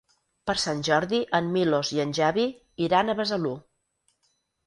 [0.49, 2.45] Per Sant Jordi en Milos i en Xavi
[2.87, 3.51] iran a Besalú.